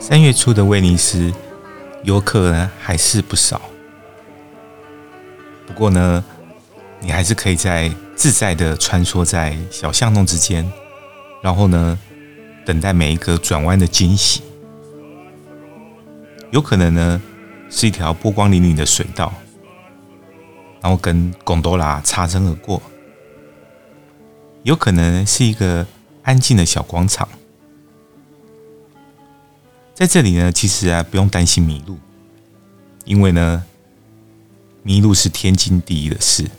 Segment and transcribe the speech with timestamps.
[0.00, 1.30] 三月初的威尼斯，
[2.04, 3.60] 游客呢还是不少。
[5.66, 6.24] 不过呢，
[7.00, 10.68] 你还是可以在自在的穿梭在小巷弄之间，
[11.42, 11.98] 然后呢，
[12.64, 14.42] 等待每一个转弯的惊喜。
[16.50, 17.22] 有可能呢，
[17.68, 19.30] 是一条波光粼粼的水道，
[20.80, 22.80] 然后跟贡多拉擦身而过；
[24.62, 25.86] 有可能是一个
[26.22, 27.28] 安静的小广场。
[30.00, 31.98] 在这里呢，其实啊，不用担心迷路，
[33.04, 33.62] 因为呢，
[34.82, 36.50] 迷路是天经地义的事。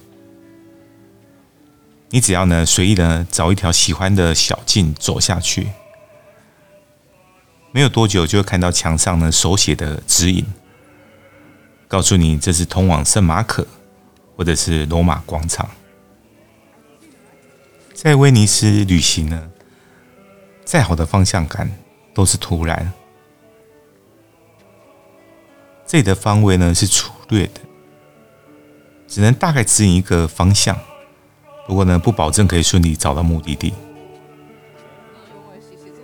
[2.11, 5.69] 你只要呢，随意的找一条喜欢的小径走下去。
[7.71, 10.45] 没有多久，就会看到墙上呢手写的指引，
[11.87, 13.67] 告诉你这是通往圣马可
[14.35, 15.67] 或者是罗马广场。
[17.95, 19.49] 在威尼斯旅行呢，
[20.63, 21.71] 再好的方向感
[22.13, 22.93] 都是突然。
[25.91, 27.59] 这里的方位呢是粗略的，
[29.09, 30.73] 只能大概指引一个方向，
[31.67, 33.73] 不过呢不保证可以顺利找到目的地。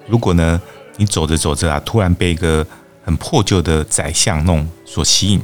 [0.05, 0.61] 如果呢，
[0.97, 2.67] 你走着走着啊，突然被一个
[3.05, 5.41] 很破旧的窄巷弄所吸引，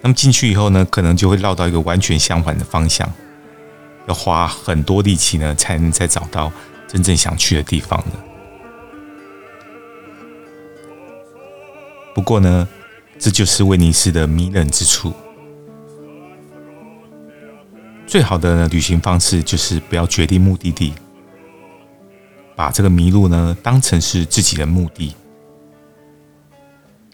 [0.00, 3.12] 那么进去以后呢，可能就会绕到一个完全相反的方向，
[4.06, 6.52] 要花很多力气呢，才能再找到
[6.86, 8.27] 真正想去的地方的。
[12.18, 12.66] 不过呢，
[13.16, 15.12] 这就是威尼斯的迷人之处。
[18.08, 20.94] 最好的旅行方式就是不要决定目的地。
[22.56, 25.14] 把这个迷路呢当成是自己的目的，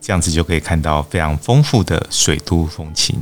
[0.00, 3.20] 这样子就可以看到非常丰富的水都风情。